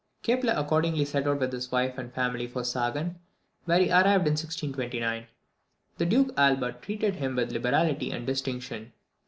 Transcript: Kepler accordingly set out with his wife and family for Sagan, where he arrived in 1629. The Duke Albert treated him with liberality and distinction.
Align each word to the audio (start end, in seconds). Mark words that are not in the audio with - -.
Kepler 0.23 0.55
accordingly 0.57 1.05
set 1.05 1.27
out 1.27 1.39
with 1.39 1.53
his 1.53 1.71
wife 1.71 1.95
and 1.99 2.11
family 2.11 2.47
for 2.47 2.63
Sagan, 2.63 3.19
where 3.65 3.77
he 3.77 3.91
arrived 3.91 4.25
in 4.25 4.31
1629. 4.33 5.27
The 5.99 6.05
Duke 6.07 6.31
Albert 6.37 6.81
treated 6.81 7.17
him 7.17 7.35
with 7.35 7.51
liberality 7.51 8.09
and 8.09 8.25
distinction. 8.25 8.93